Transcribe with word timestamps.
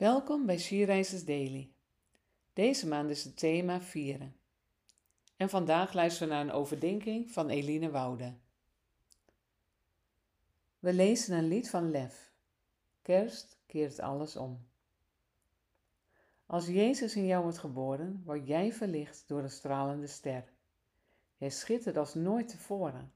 Welkom 0.00 0.46
bij 0.46 0.58
Skiereizers 0.58 1.24
Daily. 1.24 1.72
Deze 2.52 2.88
maand 2.88 3.10
is 3.10 3.24
het 3.24 3.36
thema 3.36 3.80
vieren. 3.80 4.36
En 5.36 5.48
vandaag 5.48 5.92
luisteren 5.92 6.28
we 6.28 6.34
naar 6.34 6.44
een 6.44 6.52
overdenking 6.52 7.30
van 7.30 7.48
Eline 7.48 7.90
Woude. 7.90 8.34
We 10.78 10.92
lezen 10.92 11.36
een 11.36 11.48
lied 11.48 11.70
van 11.70 11.90
Lef. 11.90 12.32
Kerst 13.02 13.58
keert 13.66 14.00
alles 14.00 14.36
om. 14.36 14.66
Als 16.46 16.66
Jezus 16.66 17.16
in 17.16 17.26
jou 17.26 17.42
wordt 17.42 17.58
geboren, 17.58 18.22
word 18.24 18.46
jij 18.46 18.72
verlicht 18.72 19.24
door 19.26 19.42
een 19.42 19.50
stralende 19.50 20.06
ster. 20.06 20.52
Jij 21.36 21.50
schittert 21.50 21.96
als 21.96 22.14
nooit 22.14 22.48
tevoren. 22.48 23.12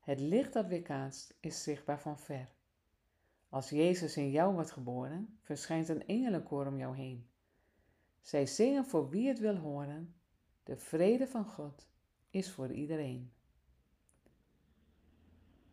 Het 0.00 0.20
licht 0.20 0.52
dat 0.52 0.66
weerkaatst 0.66 1.34
is 1.40 1.62
zichtbaar 1.62 2.00
van 2.00 2.18
ver. 2.18 2.48
Als 3.48 3.70
Jezus 3.70 4.16
in 4.16 4.30
jou 4.30 4.54
wordt 4.54 4.70
geboren, 4.70 5.38
verschijnt 5.42 5.88
een 5.88 6.06
engelenkoor 6.06 6.66
om 6.66 6.78
jou 6.78 6.96
heen. 6.96 7.28
Zij 8.20 8.46
zingen 8.46 8.84
voor 8.84 9.08
wie 9.08 9.28
het 9.28 9.38
wil 9.38 9.56
horen. 9.56 10.14
De 10.62 10.76
vrede 10.76 11.26
van 11.26 11.44
God 11.44 11.88
is 12.30 12.50
voor 12.50 12.72
iedereen. 12.72 13.32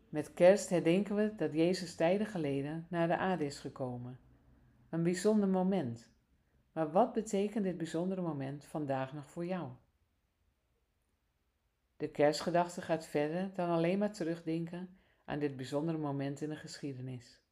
Met 0.09 0.34
kerst 0.34 0.70
herdenken 0.70 1.16
we 1.16 1.36
dat 1.36 1.54
Jezus 1.54 1.96
tijden 1.96 2.27
geleden 2.27 2.86
naar 2.90 3.08
de 3.08 3.18
aarde 3.18 3.46
is 3.46 3.59
gekomen. 3.59 4.20
Een 4.90 5.04
bijzonder 5.04 5.49
moment. 5.49 6.12
Maar 6.71 6.91
wat 6.91 7.13
betekent 7.13 7.63
dit 7.63 7.77
bijzondere 7.77 8.21
moment 8.21 8.65
vandaag 8.65 9.13
nog 9.13 9.30
voor 9.30 9.46
jou? 9.46 9.71
De 11.98 12.10
kerstgedachte 12.10 12.82
gaat 12.82 13.05
verder 13.05 13.52
dan 13.54 13.70
alleen 13.70 13.99
maar 13.99 14.13
terugdenken 14.13 14.98
aan 15.26 15.40
dit 15.40 15.55
bijzondere 15.55 15.98
moment 15.98 16.41
in 16.41 16.49
de 16.49 16.55
geschiedenis. 16.55 17.43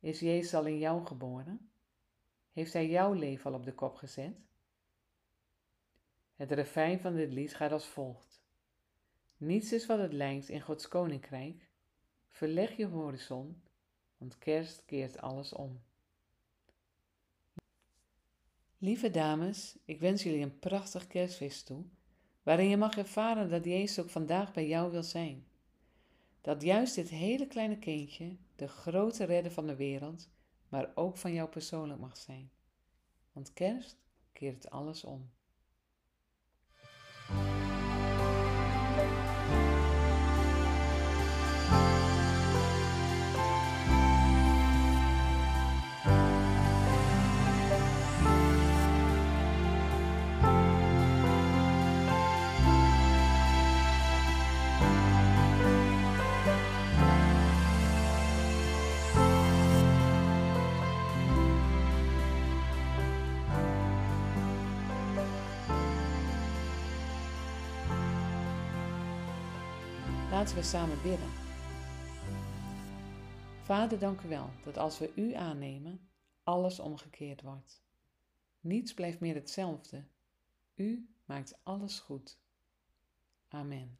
Is 0.00 0.20
Jezus 0.20 0.54
al 0.54 0.66
in 0.66 0.78
jou 0.78 1.06
geboren? 1.06 1.70
Heeft 2.52 2.72
Hij 2.72 2.88
jouw 2.88 3.12
leven 3.12 3.50
al 3.50 3.56
op 3.56 3.64
de 3.64 3.74
kop 3.74 3.96
gezet? 3.96 4.34
Het 6.36 6.50
refijn 6.50 7.00
van 7.00 7.14
dit 7.14 7.32
lied 7.32 7.54
gaat 7.54 7.72
als 7.72 7.86
volgt. 7.86 8.42
Niets 9.36 9.72
is 9.72 9.86
wat 9.86 9.98
het 9.98 10.12
lijkt 10.12 10.48
in 10.48 10.60
Gods 10.60 10.88
koninkrijk. 10.88 11.68
Verleg 12.28 12.76
je 12.76 12.86
horizon, 12.86 13.62
want 14.16 14.38
kerst 14.38 14.84
keert 14.84 15.18
alles 15.18 15.52
om. 15.52 15.80
Lieve 18.78 19.10
dames, 19.10 19.78
ik 19.84 20.00
wens 20.00 20.22
jullie 20.22 20.42
een 20.42 20.58
prachtig 20.58 21.06
kerstfeest 21.06 21.66
toe, 21.66 21.84
waarin 22.42 22.68
je 22.68 22.76
mag 22.76 22.96
ervaren 22.96 23.50
dat 23.50 23.64
Jezus 23.64 24.04
ook 24.04 24.10
vandaag 24.10 24.52
bij 24.52 24.68
jou 24.68 24.90
wil 24.90 25.02
zijn 25.02 25.49
dat 26.40 26.62
juist 26.62 26.94
dit 26.94 27.08
hele 27.08 27.46
kleine 27.46 27.78
kindje 27.78 28.36
de 28.56 28.68
grote 28.68 29.24
redder 29.24 29.52
van 29.52 29.66
de 29.66 29.76
wereld, 29.76 30.30
maar 30.68 30.90
ook 30.94 31.16
van 31.16 31.32
jou 31.32 31.48
persoonlijk 31.48 32.00
mag 32.00 32.16
zijn. 32.16 32.50
Want 33.32 33.52
kerst 33.52 33.96
keert 34.32 34.70
alles 34.70 35.04
om. 35.04 35.30
Laten 70.30 70.54
we 70.54 70.62
samen 70.62 71.02
bidden. 71.02 71.28
Vader, 73.62 73.98
dank 73.98 74.20
u 74.20 74.28
wel 74.28 74.50
dat 74.64 74.78
als 74.78 74.98
we 74.98 75.12
u 75.14 75.34
aannemen, 75.34 76.08
alles 76.42 76.78
omgekeerd 76.78 77.42
wordt. 77.42 77.82
Niets 78.60 78.94
blijft 78.94 79.20
meer 79.20 79.34
hetzelfde. 79.34 80.04
U 80.74 81.08
maakt 81.24 81.58
alles 81.62 81.98
goed. 81.98 82.38
Amen. 83.48 83.99